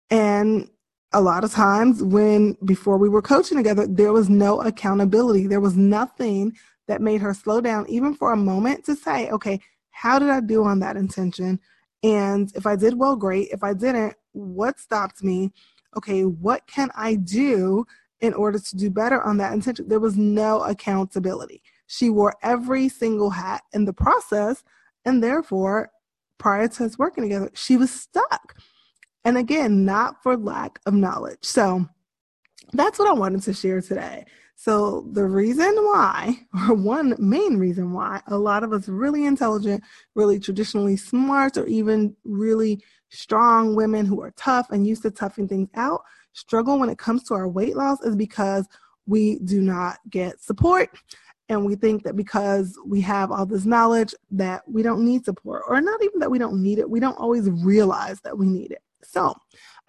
And 0.09 0.69
a 1.13 1.21
lot 1.21 1.43
of 1.43 1.51
times, 1.51 2.01
when 2.01 2.57
before 2.65 2.97
we 2.97 3.09
were 3.09 3.21
coaching 3.21 3.57
together, 3.57 3.85
there 3.87 4.13
was 4.13 4.29
no 4.29 4.61
accountability. 4.61 5.47
There 5.47 5.61
was 5.61 5.77
nothing 5.77 6.53
that 6.87 7.01
made 7.01 7.21
her 7.21 7.33
slow 7.33 7.61
down, 7.61 7.87
even 7.87 8.13
for 8.13 8.33
a 8.33 8.37
moment, 8.37 8.85
to 8.85 8.95
say, 8.95 9.29
okay, 9.29 9.59
how 9.91 10.19
did 10.19 10.29
I 10.29 10.41
do 10.41 10.63
on 10.63 10.79
that 10.79 10.97
intention? 10.97 11.59
And 12.01 12.51
if 12.55 12.65
I 12.65 12.75
did 12.75 12.97
well, 12.97 13.15
great. 13.15 13.49
If 13.51 13.63
I 13.63 13.73
didn't, 13.73 14.15
what 14.33 14.79
stopped 14.79 15.23
me? 15.23 15.51
Okay, 15.95 16.23
what 16.23 16.65
can 16.67 16.89
I 16.95 17.15
do 17.15 17.85
in 18.19 18.33
order 18.33 18.59
to 18.59 18.75
do 18.75 18.89
better 18.89 19.21
on 19.21 19.37
that 19.37 19.53
intention? 19.53 19.87
There 19.87 19.99
was 19.99 20.17
no 20.17 20.61
accountability. 20.61 21.61
She 21.87 22.09
wore 22.09 22.33
every 22.41 22.89
single 22.89 23.29
hat 23.29 23.61
in 23.71 23.85
the 23.85 23.93
process, 23.93 24.63
and 25.05 25.23
therefore, 25.23 25.91
prior 26.39 26.67
to 26.67 26.85
us 26.85 26.97
working 26.97 27.23
together, 27.23 27.51
she 27.53 27.77
was 27.77 27.91
stuck. 27.91 28.55
And 29.25 29.37
again, 29.37 29.85
not 29.85 30.21
for 30.21 30.35
lack 30.35 30.79
of 30.85 30.93
knowledge. 30.93 31.39
So 31.41 31.87
that's 32.73 32.99
what 32.99 33.07
I 33.07 33.13
wanted 33.13 33.41
to 33.43 33.53
share 33.53 33.81
today. 33.81 34.25
So, 34.55 35.07
the 35.11 35.25
reason 35.25 35.75
why, 35.75 36.37
or 36.69 36.75
one 36.75 37.15
main 37.19 37.57
reason 37.57 37.91
why, 37.91 38.21
a 38.27 38.37
lot 38.37 38.63
of 38.63 38.71
us 38.71 38.87
really 38.87 39.25
intelligent, 39.25 39.83
really 40.15 40.39
traditionally 40.39 40.95
smart, 40.95 41.57
or 41.57 41.65
even 41.65 42.15
really 42.23 42.81
strong 43.09 43.75
women 43.75 44.05
who 44.05 44.21
are 44.21 44.31
tough 44.37 44.69
and 44.71 44.87
used 44.87 45.01
to 45.03 45.11
toughing 45.11 45.47
things 45.47 45.69
out 45.75 46.01
struggle 46.33 46.79
when 46.79 46.89
it 46.89 46.97
comes 46.97 47.23
to 47.23 47.33
our 47.33 47.47
weight 47.47 47.75
loss 47.75 48.01
is 48.01 48.15
because 48.15 48.65
we 49.05 49.39
do 49.39 49.61
not 49.61 49.97
get 50.09 50.41
support. 50.41 50.89
And 51.49 51.65
we 51.65 51.75
think 51.75 52.03
that 52.03 52.15
because 52.15 52.77
we 52.85 53.01
have 53.01 53.31
all 53.31 53.45
this 53.45 53.65
knowledge 53.65 54.15
that 54.31 54.63
we 54.67 54.81
don't 54.81 55.05
need 55.05 55.25
support, 55.25 55.63
or 55.67 55.81
not 55.81 56.01
even 56.01 56.19
that 56.19 56.31
we 56.31 56.39
don't 56.39 56.61
need 56.61 56.79
it, 56.79 56.89
we 56.89 56.99
don't 56.99 57.17
always 57.17 57.49
realize 57.49 58.21
that 58.21 58.37
we 58.37 58.47
need 58.47 58.71
it. 58.71 58.81
So, 59.05 59.35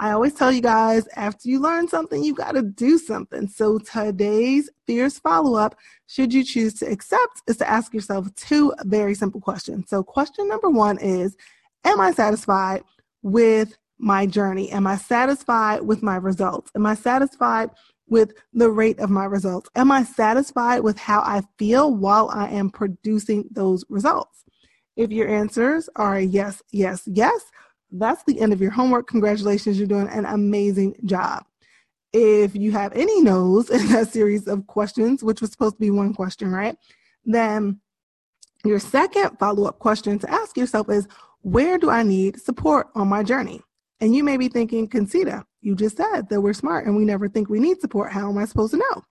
I 0.01 0.11
always 0.11 0.35
tell 0.35 0.51
you 0.51 0.61
guys 0.61 1.07
after 1.15 1.49
you 1.49 1.61
learn 1.61 1.87
something, 1.87 2.23
you 2.25 2.35
got 2.35 2.53
to 2.53 2.63
do 2.63 2.99
something. 2.99 3.47
So 3.47 3.79
today's 3.79 4.69
fierce 4.87 5.21
follow 5.21 5.55
up, 5.55 5.77
should 6.09 6.35
you 6.35 6.43
choose 6.43 6.75
to 6.75 6.91
accept, 6.91 7.43
is 7.47 7.59
to 7.59 7.71
ask 7.71 7.95
yourself 7.95 8.35
two 8.35 8.73
very 8.85 9.15
simple 9.15 9.41
questions. 9.41 9.89
So, 9.89 10.03
question 10.03 10.49
number 10.49 10.69
one 10.69 10.99
is 10.99 11.37
Am 11.85 12.01
I 12.01 12.13
satisfied 12.13 12.83
with 13.23 13.77
my 13.99 14.27
journey? 14.27 14.71
Am 14.73 14.87
I 14.87 14.97
satisfied 14.97 15.83
with 15.83 16.03
my 16.03 16.17
results? 16.17 16.71
Am 16.75 16.87
I 16.87 16.95
satisfied 16.95 17.71
with 18.09 18.33
the 18.53 18.71
rate 18.71 18.99
of 18.99 19.11
my 19.11 19.25
results? 19.27 19.71
Am 19.77 19.93
I 19.93 20.03
satisfied 20.03 20.81
with 20.81 20.99
how 20.99 21.21
I 21.21 21.43
feel 21.59 21.95
while 21.95 22.31
I 22.31 22.49
am 22.49 22.71
producing 22.71 23.49
those 23.53 23.85
results? 23.89 24.45
If 24.97 25.11
your 25.11 25.29
answers 25.29 25.89
are 25.97 26.21
yes, 26.21 26.63
yes, 26.73 27.03
yes, 27.07 27.45
that's 27.99 28.25
the 28.25 28.41
end 28.41 28.53
of 28.53 28.61
your 28.61 28.71
homework. 28.71 29.07
Congratulations, 29.07 29.79
you're 29.79 29.87
doing 29.87 30.09
an 30.09 30.27
amazing 30.27 30.97
job. 31.05 31.45
If 32.13 32.55
you 32.55 32.73
have 32.73 32.93
any 32.93 33.23
no's 33.23 33.71
in 33.71 33.89
that 33.89 34.09
series 34.09 34.47
of 34.47 34.67
questions, 34.67 35.23
which 35.23 35.41
was 35.41 35.51
supposed 35.51 35.77
to 35.77 35.81
be 35.81 35.91
one 35.91 36.15
question, 36.15 36.51
right? 36.51 36.77
Then 37.25 37.81
your 38.65 38.79
second 38.79 39.39
follow 39.39 39.67
up 39.67 39.79
question 39.79 40.19
to 40.21 40.31
ask 40.31 40.57
yourself 40.57 40.89
is 40.89 41.07
where 41.43 41.79
do 41.79 41.91
I 41.91 42.03
need 42.03 42.41
support 42.41 42.89
on 42.95 43.09
my 43.09 43.23
journey? 43.23 43.61
And 44.01 44.15
you 44.15 44.25
may 44.25 44.37
be 44.37 44.49
thinking, 44.49 44.89
Concita, 44.89 45.45
you 45.61 45.75
just 45.75 45.97
said 45.97 46.29
that 46.29 46.41
we're 46.41 46.53
smart 46.53 46.87
and 46.87 46.97
we 46.97 47.05
never 47.05 47.29
think 47.29 47.49
we 47.49 47.61
need 47.61 47.81
support. 47.81 48.13
How 48.13 48.29
am 48.29 48.39
I 48.39 48.45
supposed 48.45 48.73
to 48.73 48.79
know? 48.79 49.03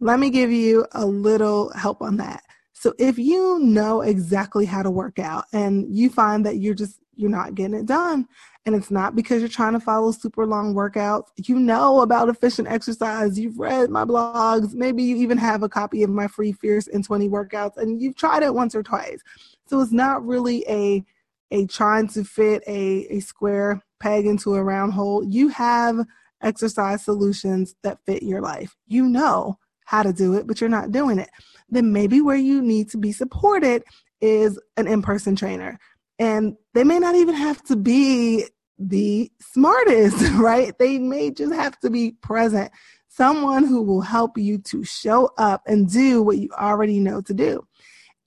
Let 0.00 0.18
me 0.18 0.30
give 0.30 0.50
you 0.50 0.86
a 0.92 1.04
little 1.04 1.70
help 1.74 2.00
on 2.00 2.16
that. 2.16 2.42
So 2.72 2.94
if 2.98 3.18
you 3.18 3.58
know 3.58 4.00
exactly 4.00 4.64
how 4.64 4.82
to 4.82 4.90
work 4.90 5.18
out 5.18 5.44
and 5.52 5.94
you 5.94 6.08
find 6.08 6.46
that 6.46 6.58
you're 6.58 6.74
just 6.74 6.98
you're 7.20 7.30
not 7.30 7.54
getting 7.54 7.74
it 7.74 7.86
done. 7.86 8.26
And 8.66 8.74
it's 8.74 8.90
not 8.90 9.16
because 9.16 9.40
you're 9.40 9.48
trying 9.48 9.72
to 9.72 9.80
follow 9.80 10.12
super 10.12 10.46
long 10.46 10.74
workouts. 10.74 11.28
You 11.36 11.58
know 11.58 12.00
about 12.00 12.28
efficient 12.28 12.68
exercise. 12.68 13.38
You've 13.38 13.58
read 13.58 13.90
my 13.90 14.04
blogs. 14.04 14.74
Maybe 14.74 15.02
you 15.02 15.16
even 15.16 15.38
have 15.38 15.62
a 15.62 15.68
copy 15.68 16.02
of 16.02 16.10
my 16.10 16.26
free 16.26 16.52
Fierce 16.52 16.86
in 16.86 17.02
20 17.02 17.28
workouts 17.28 17.76
and 17.76 18.00
you've 18.00 18.16
tried 18.16 18.42
it 18.42 18.54
once 18.54 18.74
or 18.74 18.82
twice. 18.82 19.20
So 19.66 19.80
it's 19.80 19.92
not 19.92 20.26
really 20.26 20.64
a 20.68 21.04
a 21.52 21.66
trying 21.66 22.06
to 22.06 22.22
fit 22.22 22.62
a, 22.66 23.06
a 23.10 23.20
square 23.20 23.82
peg 23.98 24.24
into 24.24 24.54
a 24.54 24.62
round 24.62 24.92
hole. 24.92 25.24
You 25.24 25.48
have 25.48 26.06
exercise 26.42 27.04
solutions 27.04 27.74
that 27.82 27.98
fit 28.06 28.22
your 28.22 28.40
life. 28.40 28.76
You 28.86 29.08
know 29.08 29.58
how 29.84 30.02
to 30.02 30.12
do 30.12 30.34
it, 30.34 30.46
but 30.46 30.60
you're 30.60 30.70
not 30.70 30.92
doing 30.92 31.18
it. 31.18 31.28
Then 31.68 31.92
maybe 31.92 32.20
where 32.20 32.36
you 32.36 32.62
need 32.62 32.88
to 32.90 32.98
be 32.98 33.12
supported 33.12 33.82
is 34.20 34.58
an 34.76 34.86
in 34.86 35.02
person 35.02 35.34
trainer. 35.34 35.78
And 36.20 36.56
they 36.74 36.84
may 36.84 36.98
not 36.98 37.14
even 37.14 37.34
have 37.34 37.62
to 37.64 37.76
be 37.76 38.44
the 38.78 39.32
smartest, 39.40 40.30
right? 40.34 40.78
They 40.78 40.98
may 40.98 41.30
just 41.30 41.54
have 41.54 41.80
to 41.80 41.90
be 41.90 42.12
present. 42.12 42.70
Someone 43.08 43.64
who 43.64 43.82
will 43.82 44.02
help 44.02 44.38
you 44.38 44.58
to 44.58 44.84
show 44.84 45.30
up 45.38 45.62
and 45.66 45.90
do 45.90 46.22
what 46.22 46.38
you 46.38 46.50
already 46.52 47.00
know 47.00 47.22
to 47.22 47.34
do. 47.34 47.66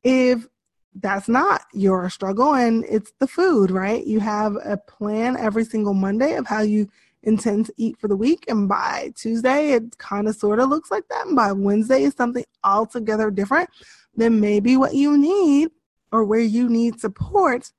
If 0.04 0.48
that's 0.96 1.30
not 1.30 1.62
your 1.74 2.10
struggle 2.10 2.54
and 2.56 2.84
it's 2.90 3.14
the 3.20 3.28
food, 3.28 3.72
right? 3.72 4.06
You 4.06 4.20
have 4.20 4.58
a 4.64 4.78
plan 4.78 5.38
every 5.38 5.64
single 5.64 5.94
Monday 5.94 6.34
of 6.34 6.48
how 6.48 6.62
you 6.62 6.90
intend 7.22 7.68
to 7.68 7.74
eat 7.78 7.98
for 8.00 8.08
the 8.08 8.16
week. 8.16 8.44
And 8.48 8.68
by 8.68 9.14
Tuesday, 9.16 9.72
it 9.74 9.98
kind 10.00 10.28
of 10.28 10.36
sort 10.36 10.60
of 10.60 10.70
looks 10.70 10.92
like 10.92 11.08
that. 11.10 11.28
And 11.28 11.36
by 11.36 11.52
Wednesday, 11.52 12.04
it's 12.04 12.18
something 12.18 12.44
altogether 12.64 13.32
different. 13.32 13.70
Then 14.16 14.40
maybe 14.40 14.78
what 14.78 14.94
you 14.94 15.18
need 15.18 15.70
or 16.12 16.24
where 16.24 16.40
you 16.40 16.70
need 16.70 17.00
support 17.00 17.72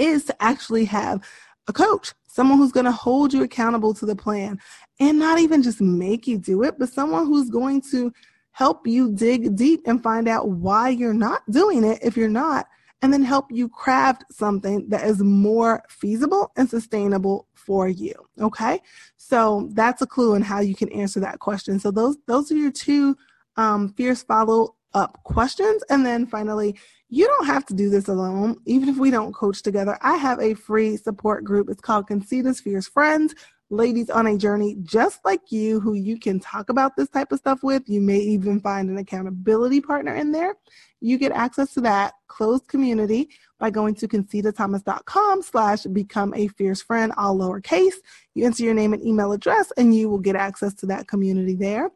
is 0.00 0.24
to 0.24 0.42
actually 0.42 0.86
have 0.86 1.24
a 1.68 1.72
coach, 1.72 2.12
someone 2.26 2.58
who's 2.58 2.72
going 2.72 2.86
to 2.86 2.92
hold 2.92 3.32
you 3.32 3.42
accountable 3.42 3.94
to 3.94 4.06
the 4.06 4.16
plan 4.16 4.58
and 4.98 5.18
not 5.18 5.38
even 5.38 5.62
just 5.62 5.80
make 5.80 6.26
you 6.26 6.38
do 6.38 6.62
it, 6.62 6.78
but 6.78 6.88
someone 6.88 7.26
who's 7.26 7.50
going 7.50 7.82
to 7.90 8.12
help 8.52 8.86
you 8.86 9.12
dig 9.12 9.54
deep 9.56 9.82
and 9.86 10.02
find 10.02 10.28
out 10.28 10.48
why 10.48 10.88
you're 10.88 11.14
not 11.14 11.48
doing 11.50 11.84
it 11.84 11.98
if 12.02 12.16
you're 12.16 12.28
not, 12.28 12.66
and 13.02 13.12
then 13.12 13.22
help 13.22 13.46
you 13.50 13.68
craft 13.68 14.24
something 14.30 14.86
that 14.88 15.06
is 15.06 15.20
more 15.22 15.82
feasible 15.88 16.52
and 16.56 16.68
sustainable 16.68 17.46
for 17.54 17.88
you. 17.88 18.12
Okay. 18.40 18.80
So 19.16 19.68
that's 19.72 20.02
a 20.02 20.06
clue 20.06 20.34
on 20.34 20.42
how 20.42 20.60
you 20.60 20.74
can 20.74 20.90
answer 20.90 21.20
that 21.20 21.38
question. 21.38 21.78
So 21.78 21.90
those, 21.90 22.16
those 22.26 22.50
are 22.50 22.56
your 22.56 22.72
two 22.72 23.16
um, 23.56 23.94
fierce 23.94 24.22
follow 24.22 24.74
up 24.92 25.22
questions. 25.24 25.82
And 25.88 26.04
then 26.04 26.26
finally, 26.26 26.78
you 27.10 27.26
don't 27.26 27.46
have 27.46 27.66
to 27.66 27.74
do 27.74 27.90
this 27.90 28.06
alone, 28.06 28.56
even 28.66 28.88
if 28.88 28.96
we 28.96 29.10
don't 29.10 29.34
coach 29.34 29.62
together. 29.62 29.98
I 30.00 30.16
have 30.16 30.40
a 30.40 30.54
free 30.54 30.96
support 30.96 31.42
group. 31.42 31.68
It's 31.68 31.80
called 31.80 32.06
Concita's 32.06 32.60
Fierce 32.60 32.86
Friends, 32.86 33.34
ladies 33.68 34.10
on 34.10 34.28
a 34.28 34.38
journey 34.38 34.76
just 34.82 35.24
like 35.24 35.50
you, 35.50 35.80
who 35.80 35.94
you 35.94 36.18
can 36.20 36.38
talk 36.38 36.70
about 36.70 36.96
this 36.96 37.08
type 37.08 37.32
of 37.32 37.40
stuff 37.40 37.64
with. 37.64 37.82
You 37.88 38.00
may 38.00 38.18
even 38.18 38.60
find 38.60 38.88
an 38.88 38.98
accountability 38.98 39.80
partner 39.80 40.14
in 40.14 40.30
there. 40.30 40.54
You 41.00 41.18
get 41.18 41.32
access 41.32 41.74
to 41.74 41.80
that 41.80 42.12
closed 42.28 42.68
community 42.68 43.30
by 43.58 43.70
going 43.70 43.94
to 43.96 44.08
concitaThomas.com 44.08 45.42
slash 45.42 45.82
become 45.84 46.32
a 46.34 46.48
fierce 46.48 46.82
friend, 46.82 47.12
all 47.16 47.36
lowercase. 47.36 47.94
You 48.34 48.46
enter 48.46 48.62
your 48.62 48.74
name 48.74 48.92
and 48.92 49.04
email 49.04 49.32
address 49.32 49.72
and 49.76 49.94
you 49.94 50.08
will 50.08 50.18
get 50.18 50.36
access 50.36 50.74
to 50.74 50.86
that 50.86 51.08
community 51.08 51.54
there. 51.54 51.90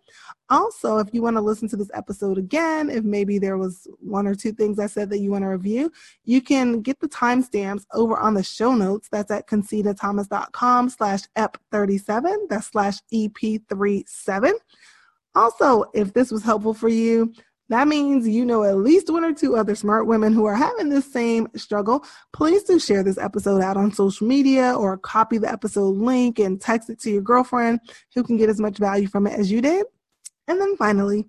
Also, 0.55 0.99
if 0.99 1.09
you 1.13 1.21
want 1.21 1.37
to 1.37 1.41
listen 1.41 1.69
to 1.69 1.77
this 1.77 1.91
episode 1.95 2.39
again, 2.39 2.89
if 2.89 3.03
maybe 3.03 3.41
there 3.41 3.59
was 3.59 3.89
one 3.99 4.27
or 4.27 4.37
two 4.37 4.53
things 4.53 4.79
I 4.79 4.87
said 4.87 5.11
that 5.11 5.19
you 5.19 5.33
want 5.33 5.43
to 5.43 5.49
review, 5.49 5.91
you 6.25 6.41
can 6.41 6.81
get 6.81 7.01
the 7.01 7.09
timestamps 7.09 7.85
over 7.93 8.17
on 8.17 8.35
the 8.35 8.43
show 8.45 8.73
notes. 8.75 9.09
That's 9.11 9.33
at 9.33 9.49
concitaThomas.com 9.49 10.91
slash 10.91 11.23
EP37. 11.37 12.49
That's 12.49 12.69
slash 12.69 12.99
EP37. 13.13 14.53
Also, 15.35 15.85
if 15.93 16.13
this 16.13 16.31
was 16.31 16.45
helpful 16.45 16.75
for 16.75 16.89
you, 16.89 17.35
That 17.71 17.89
means 17.89 18.29
you 18.29 18.45
know 18.45 18.63
at 18.63 18.77
least 18.77 19.11
one 19.11 19.25
or 19.25 19.33
two 19.33 19.57
other 19.57 19.75
smart 19.75 20.07
women 20.07 20.35
who 20.35 20.45
are 20.45 20.55
having 20.55 20.91
this 20.91 21.11
same 21.11 21.49
struggle. 21.57 22.05
Please 22.33 22.63
do 22.63 22.79
share 22.79 23.03
this 23.03 23.17
episode 23.17 23.63
out 23.63 23.79
on 23.79 23.91
social 23.91 24.27
media 24.27 24.75
or 24.75 24.99
copy 24.99 25.39
the 25.39 25.51
episode 25.51 25.97
link 25.97 26.39
and 26.39 26.61
text 26.61 26.91
it 26.91 27.01
to 27.01 27.11
your 27.11 27.23
girlfriend 27.23 27.81
who 28.15 28.23
can 28.23 28.37
get 28.37 28.51
as 28.51 28.61
much 28.61 28.77
value 28.77 29.09
from 29.09 29.27
it 29.27 29.33
as 29.39 29.51
you 29.51 29.63
did. 29.63 29.87
And 30.49 30.61
then 30.61 30.77
finally, 30.77 31.27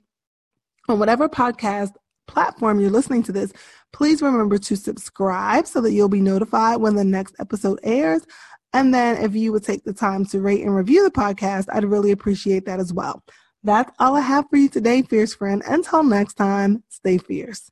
on 0.87 0.99
whatever 0.99 1.29
podcast 1.29 1.93
platform 2.27 2.79
you're 2.79 2.89
listening 2.89 3.23
to 3.23 3.31
this, 3.31 3.53
please 3.93 4.21
remember 4.21 4.57
to 4.57 4.75
subscribe 4.75 5.67
so 5.67 5.81
that 5.81 5.91
you'll 5.91 6.09
be 6.09 6.21
notified 6.21 6.81
when 6.81 6.95
the 6.95 7.03
next 7.03 7.35
episode 7.39 7.79
airs. 7.83 8.25
And 8.73 8.93
then 8.93 9.23
if 9.23 9.35
you 9.35 9.51
would 9.53 9.63
take 9.63 9.83
the 9.85 9.93
time 9.93 10.25
to 10.25 10.41
rate 10.41 10.61
and 10.61 10.75
review 10.75 11.03
the 11.03 11.11
podcast, 11.11 11.67
I'd 11.71 11.85
really 11.85 12.11
appreciate 12.11 12.65
that 12.65 12.79
as 12.79 12.91
well. 12.91 13.23
That's 13.63 13.91
all 13.99 14.15
I 14.15 14.21
have 14.21 14.49
for 14.49 14.57
you 14.57 14.69
today, 14.69 15.01
fierce 15.01 15.33
friend. 15.33 15.63
Until 15.65 16.03
next 16.03 16.33
time, 16.33 16.83
stay 16.89 17.17
fierce. 17.17 17.71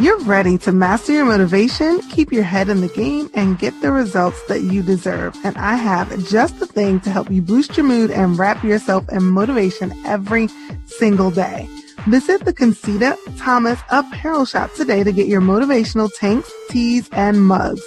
You're 0.00 0.20
ready 0.20 0.58
to 0.58 0.70
master 0.70 1.12
your 1.12 1.24
motivation, 1.24 2.00
keep 2.02 2.30
your 2.30 2.44
head 2.44 2.68
in 2.68 2.82
the 2.82 2.88
game, 2.88 3.28
and 3.34 3.58
get 3.58 3.80
the 3.82 3.90
results 3.90 4.40
that 4.44 4.60
you 4.60 4.80
deserve. 4.80 5.36
And 5.42 5.58
I 5.58 5.74
have 5.74 6.16
just 6.28 6.60
the 6.60 6.66
thing 6.66 7.00
to 7.00 7.10
help 7.10 7.32
you 7.32 7.42
boost 7.42 7.76
your 7.76 7.84
mood 7.84 8.12
and 8.12 8.38
wrap 8.38 8.62
yourself 8.62 9.08
in 9.08 9.24
motivation 9.24 9.92
every 10.06 10.50
single 10.86 11.32
day. 11.32 11.68
Visit 12.06 12.44
the 12.44 12.52
Concita 12.52 13.18
Thomas 13.38 13.80
Apparel 13.90 14.44
Shop 14.44 14.72
today 14.74 15.02
to 15.02 15.10
get 15.10 15.26
your 15.26 15.40
motivational 15.40 16.08
tanks, 16.16 16.52
tees, 16.70 17.08
and 17.10 17.44
mugs. 17.44 17.82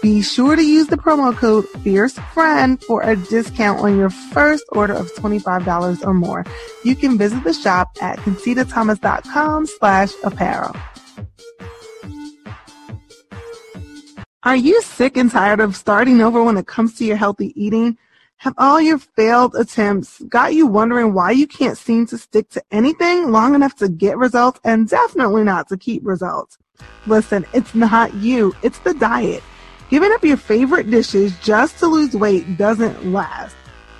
Be 0.00 0.22
sure 0.22 0.56
to 0.56 0.64
use 0.64 0.86
the 0.86 0.96
promo 0.96 1.36
code 1.36 1.66
FierceFriend 1.84 2.82
for 2.84 3.02
a 3.02 3.16
discount 3.16 3.80
on 3.80 3.98
your 3.98 4.08
first 4.08 4.64
order 4.70 4.94
of 4.94 5.12
$25 5.12 6.06
or 6.06 6.14
more. 6.14 6.46
You 6.84 6.96
can 6.96 7.18
visit 7.18 7.44
the 7.44 7.52
shop 7.52 7.98
at 8.00 8.18
concitathomas.com 8.20 9.66
slash 9.66 10.12
apparel. 10.24 10.74
Are 14.42 14.56
you 14.56 14.80
sick 14.80 15.18
and 15.18 15.30
tired 15.30 15.60
of 15.60 15.76
starting 15.76 16.22
over 16.22 16.42
when 16.42 16.56
it 16.56 16.66
comes 16.66 16.94
to 16.94 17.04
your 17.04 17.18
healthy 17.18 17.52
eating? 17.62 17.98
Have 18.38 18.54
all 18.56 18.80
your 18.80 18.96
failed 18.96 19.54
attempts 19.54 20.22
got 20.30 20.54
you 20.54 20.66
wondering 20.66 21.12
why 21.12 21.32
you 21.32 21.46
can't 21.46 21.76
seem 21.76 22.06
to 22.06 22.16
stick 22.16 22.48
to 22.50 22.62
anything 22.70 23.32
long 23.32 23.54
enough 23.54 23.74
to 23.76 23.88
get 23.90 24.16
results 24.16 24.58
and 24.64 24.88
definitely 24.88 25.44
not 25.44 25.68
to 25.68 25.76
keep 25.76 26.06
results? 26.06 26.56
Listen, 27.06 27.44
it's 27.52 27.74
not 27.74 28.14
you, 28.14 28.56
it's 28.62 28.78
the 28.78 28.94
diet. 28.94 29.42
Giving 29.90 30.10
up 30.10 30.24
your 30.24 30.38
favorite 30.38 30.90
dishes 30.90 31.38
just 31.40 31.78
to 31.80 31.86
lose 31.86 32.16
weight 32.16 32.56
doesn't 32.56 33.12
last. 33.12 33.54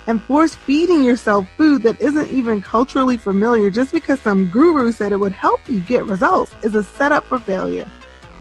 And 0.07 0.23
force 0.23 0.55
feeding 0.55 1.05
yourself 1.05 1.47
food 1.59 1.83
that 1.83 2.01
isn't 2.01 2.31
even 2.31 2.63
culturally 2.63 3.19
familiar 3.19 3.69
just 3.69 3.93
because 3.93 4.23
some 4.23 4.47
guru 4.47 4.91
said 4.91 5.13
it 5.13 5.21
would 5.21 5.33
help 5.33 5.61
you 5.69 5.81
get 5.81 6.07
results 6.07 6.55
is 6.63 6.75
a 6.75 6.83
setup 6.83 7.27
for 7.27 7.39
failure. 7.39 7.87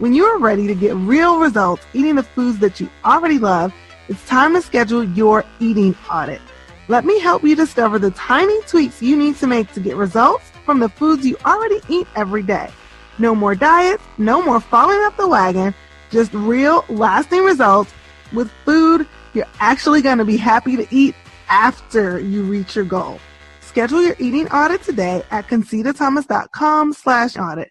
When 0.00 0.14
you 0.14 0.24
are 0.24 0.38
ready 0.38 0.66
to 0.66 0.74
get 0.74 0.94
real 0.94 1.38
results 1.38 1.84
eating 1.92 2.14
the 2.14 2.22
foods 2.22 2.58
that 2.60 2.80
you 2.80 2.88
already 3.04 3.38
love, 3.38 3.74
it's 4.08 4.26
time 4.26 4.54
to 4.54 4.62
schedule 4.62 5.04
your 5.04 5.44
eating 5.58 5.94
audit. 6.10 6.40
Let 6.88 7.04
me 7.04 7.20
help 7.20 7.44
you 7.44 7.54
discover 7.54 7.98
the 7.98 8.10
tiny 8.12 8.62
tweaks 8.62 9.02
you 9.02 9.14
need 9.14 9.36
to 9.36 9.46
make 9.46 9.70
to 9.74 9.80
get 9.80 9.96
results 9.96 10.50
from 10.64 10.80
the 10.80 10.88
foods 10.88 11.26
you 11.26 11.36
already 11.44 11.82
eat 11.90 12.06
every 12.16 12.42
day. 12.42 12.70
No 13.18 13.34
more 13.34 13.54
diets, 13.54 14.02
no 14.16 14.40
more 14.42 14.58
falling 14.58 14.96
off 15.00 15.18
the 15.18 15.28
wagon, 15.28 15.74
just 16.10 16.32
real 16.32 16.82
lasting 16.88 17.44
results 17.44 17.92
with 18.32 18.50
food 18.64 19.06
you're 19.34 19.44
actually 19.58 20.00
going 20.00 20.16
to 20.16 20.24
be 20.24 20.38
happy 20.38 20.76
to 20.76 20.86
eat 20.90 21.14
after 21.50 22.18
you 22.18 22.44
reach 22.44 22.74
your 22.74 22.86
goal. 22.86 23.20
Schedule 23.60 24.02
your 24.02 24.16
eating 24.18 24.48
audit 24.48 24.82
today 24.82 25.22
at 25.30 25.46
concitathomas.com 25.46 26.94
slash 26.94 27.36
audit. 27.36 27.70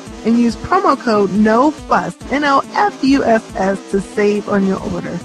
and 0.25 0.37
use 0.37 0.55
promo 0.55 0.97
code 0.99 1.31
NOFUSS, 1.31 2.31
N-O-F-U-S-S 2.31 3.91
to 3.91 4.01
save 4.01 4.49
on 4.49 4.67
your 4.67 4.79
order. 4.93 5.19